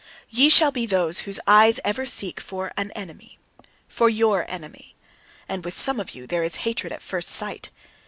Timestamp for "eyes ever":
1.45-2.07